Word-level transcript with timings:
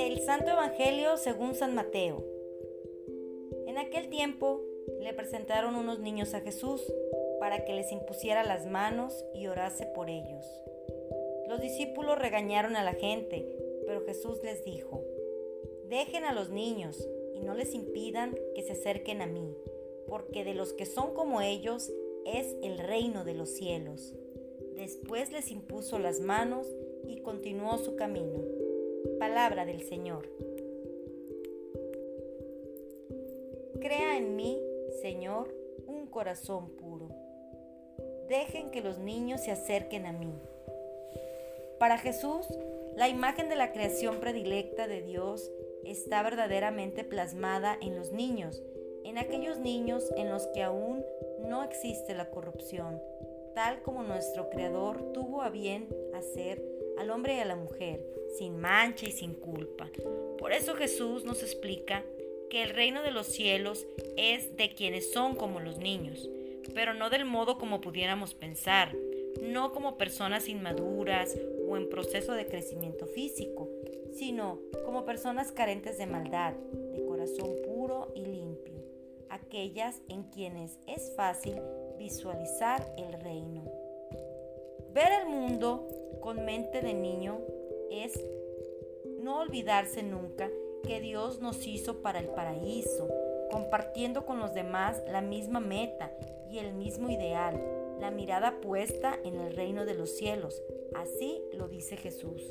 Santo 0.00 0.52
Evangelio 0.52 1.18
según 1.18 1.54
San 1.54 1.74
Mateo. 1.74 2.24
En 3.66 3.76
aquel 3.76 4.08
tiempo 4.08 4.62
le 4.98 5.12
presentaron 5.12 5.74
unos 5.74 5.98
niños 5.98 6.32
a 6.32 6.40
Jesús 6.40 6.82
para 7.38 7.66
que 7.66 7.74
les 7.74 7.92
impusiera 7.92 8.42
las 8.42 8.64
manos 8.64 9.26
y 9.34 9.46
orase 9.46 9.84
por 9.84 10.08
ellos. 10.08 10.46
Los 11.48 11.60
discípulos 11.60 12.18
regañaron 12.18 12.76
a 12.76 12.82
la 12.82 12.94
gente, 12.94 13.46
pero 13.86 14.00
Jesús 14.06 14.42
les 14.42 14.64
dijo, 14.64 15.04
dejen 15.90 16.24
a 16.24 16.32
los 16.32 16.48
niños 16.48 17.06
y 17.34 17.40
no 17.40 17.54
les 17.54 17.74
impidan 17.74 18.34
que 18.54 18.62
se 18.62 18.72
acerquen 18.72 19.20
a 19.20 19.26
mí, 19.26 19.54
porque 20.08 20.44
de 20.44 20.54
los 20.54 20.72
que 20.72 20.86
son 20.86 21.12
como 21.12 21.42
ellos 21.42 21.92
es 22.24 22.56
el 22.62 22.78
reino 22.78 23.24
de 23.24 23.34
los 23.34 23.50
cielos. 23.50 24.14
Después 24.76 25.30
les 25.30 25.50
impuso 25.50 25.98
las 25.98 26.20
manos 26.20 26.74
y 27.06 27.20
continuó 27.20 27.76
su 27.76 27.96
camino. 27.96 28.69
Palabra 29.18 29.64
del 29.64 29.82
Señor. 29.82 30.28
Crea 33.80 34.18
en 34.18 34.36
mí, 34.36 34.60
Señor, 35.00 35.54
un 35.86 36.06
corazón 36.06 36.70
puro. 36.76 37.08
Dejen 38.28 38.70
que 38.70 38.82
los 38.82 38.98
niños 38.98 39.40
se 39.40 39.50
acerquen 39.50 40.06
a 40.06 40.12
mí. 40.12 40.34
Para 41.78 41.98
Jesús, 41.98 42.46
la 42.96 43.08
imagen 43.08 43.48
de 43.48 43.56
la 43.56 43.72
creación 43.72 44.20
predilecta 44.20 44.86
de 44.86 45.02
Dios 45.02 45.50
está 45.84 46.22
verdaderamente 46.22 47.04
plasmada 47.04 47.76
en 47.80 47.96
los 47.96 48.12
niños, 48.12 48.62
en 49.04 49.16
aquellos 49.16 49.58
niños 49.58 50.12
en 50.16 50.28
los 50.28 50.46
que 50.48 50.62
aún 50.62 51.04
no 51.40 51.64
existe 51.64 52.14
la 52.14 52.30
corrupción, 52.30 53.00
tal 53.54 53.82
como 53.82 54.02
nuestro 54.02 54.50
Creador 54.50 55.12
tuvo 55.12 55.42
a 55.42 55.48
bien 55.48 55.88
hacer 56.14 56.79
al 57.00 57.10
hombre 57.10 57.36
y 57.36 57.38
a 57.40 57.46
la 57.46 57.56
mujer, 57.56 58.04
sin 58.36 58.60
mancha 58.60 59.06
y 59.06 59.12
sin 59.12 59.32
culpa. 59.34 59.90
Por 60.38 60.52
eso 60.52 60.74
Jesús 60.74 61.24
nos 61.24 61.42
explica 61.42 62.04
que 62.50 62.62
el 62.62 62.70
reino 62.70 63.02
de 63.02 63.10
los 63.10 63.26
cielos 63.26 63.86
es 64.16 64.56
de 64.56 64.74
quienes 64.74 65.10
son 65.12 65.34
como 65.34 65.60
los 65.60 65.78
niños, 65.78 66.28
pero 66.74 66.92
no 66.92 67.08
del 67.08 67.24
modo 67.24 67.56
como 67.56 67.80
pudiéramos 67.80 68.34
pensar, 68.34 68.94
no 69.40 69.72
como 69.72 69.96
personas 69.96 70.48
inmaduras 70.48 71.38
o 71.68 71.76
en 71.78 71.88
proceso 71.88 72.32
de 72.34 72.46
crecimiento 72.46 73.06
físico, 73.06 73.68
sino 74.12 74.58
como 74.84 75.06
personas 75.06 75.52
carentes 75.52 75.96
de 75.96 76.06
maldad, 76.06 76.52
de 76.52 77.02
corazón 77.06 77.50
puro 77.66 78.12
y 78.14 78.26
limpio, 78.26 78.84
aquellas 79.30 80.02
en 80.08 80.24
quienes 80.24 80.78
es 80.86 81.14
fácil 81.16 81.54
visualizar 81.98 82.94
el 82.98 83.12
reino. 83.22 83.64
Ver 84.92 85.12
el 85.22 85.28
mundo 85.28 85.86
con 86.20 86.44
mente 86.44 86.80
de 86.80 86.94
niño 86.94 87.40
es 87.90 88.18
no 89.20 89.40
olvidarse 89.40 90.02
nunca 90.02 90.50
que 90.82 91.00
Dios 91.00 91.40
nos 91.40 91.66
hizo 91.66 92.02
para 92.02 92.20
el 92.20 92.28
paraíso, 92.28 93.08
compartiendo 93.50 94.24
con 94.24 94.38
los 94.38 94.54
demás 94.54 95.02
la 95.10 95.20
misma 95.20 95.60
meta 95.60 96.12
y 96.50 96.58
el 96.58 96.72
mismo 96.72 97.10
ideal, 97.10 97.60
la 98.00 98.10
mirada 98.10 98.60
puesta 98.60 99.18
en 99.24 99.40
el 99.40 99.54
reino 99.54 99.84
de 99.84 99.94
los 99.94 100.16
cielos. 100.16 100.62
Así 100.94 101.40
lo 101.52 101.68
dice 101.68 101.96
Jesús. 101.96 102.42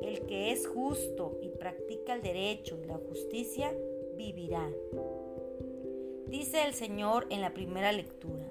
El 0.00 0.26
que 0.26 0.52
es 0.52 0.66
justo 0.66 1.38
y 1.42 1.48
practica 1.48 2.14
el 2.14 2.22
derecho 2.22 2.78
y 2.82 2.86
la 2.86 2.98
justicia, 2.98 3.74
vivirá. 4.16 4.68
Dice 6.26 6.64
el 6.64 6.74
Señor 6.74 7.26
en 7.30 7.40
la 7.40 7.52
primera 7.52 7.92
lectura. 7.92 8.48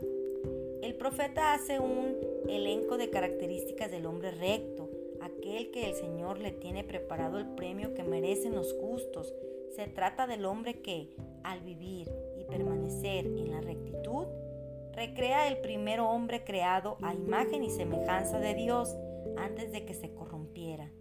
El 0.81 0.95
profeta 0.95 1.53
hace 1.53 1.79
un 1.79 2.30
elenco 2.49 2.97
de 2.97 3.09
características 3.09 3.91
del 3.91 4.05
hombre 4.05 4.31
recto, 4.31 4.89
aquel 5.21 5.71
que 5.71 5.89
el 5.89 5.95
Señor 5.95 6.39
le 6.39 6.51
tiene 6.51 6.83
preparado 6.83 7.37
el 7.37 7.47
premio 7.55 7.93
que 7.93 8.03
merecen 8.03 8.55
los 8.55 8.73
justos. 8.73 9.33
Se 9.75 9.87
trata 9.87 10.27
del 10.27 10.45
hombre 10.45 10.81
que, 10.81 11.15
al 11.43 11.61
vivir 11.61 12.11
y 12.39 12.43
permanecer 12.43 13.25
en 13.25 13.51
la 13.51 13.61
rectitud, 13.61 14.27
recrea 14.93 15.47
el 15.47 15.57
primer 15.61 15.99
hombre 15.99 16.43
creado 16.43 16.97
a 17.01 17.13
imagen 17.13 17.63
y 17.63 17.69
semejanza 17.69 18.39
de 18.39 18.53
Dios 18.53 18.95
antes 19.37 19.71
de 19.71 19.85
que 19.85 19.93
se 19.93 20.13
corrompiera. 20.13 20.91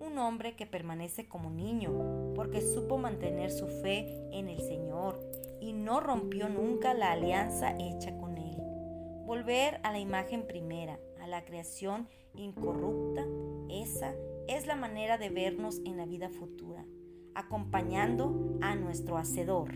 Un 0.00 0.18
hombre 0.18 0.54
que 0.54 0.66
permanece 0.66 1.28
como 1.28 1.50
niño 1.50 2.32
porque 2.34 2.60
supo 2.60 2.98
mantener 2.98 3.50
su 3.50 3.66
fe 3.66 4.28
en 4.30 4.48
el 4.48 4.58
Señor 4.58 5.18
y 5.60 5.72
no 5.72 6.00
rompió 6.00 6.48
nunca 6.48 6.94
la 6.94 7.12
alianza 7.12 7.74
hecha 7.78 8.16
con. 8.16 8.27
Volver 9.28 9.78
a 9.82 9.92
la 9.92 9.98
imagen 9.98 10.46
primera, 10.46 10.98
a 11.20 11.26
la 11.26 11.44
creación 11.44 12.08
incorrupta, 12.34 13.26
esa 13.68 14.14
es 14.48 14.66
la 14.66 14.74
manera 14.74 15.18
de 15.18 15.28
vernos 15.28 15.82
en 15.84 15.98
la 15.98 16.06
vida 16.06 16.30
futura, 16.30 16.86
acompañando 17.34 18.56
a 18.62 18.74
nuestro 18.74 19.18
Hacedor. 19.18 19.74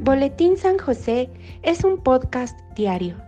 Boletín 0.00 0.56
San 0.56 0.78
José 0.78 1.30
es 1.62 1.84
un 1.84 2.02
podcast 2.02 2.58
diario 2.74 3.27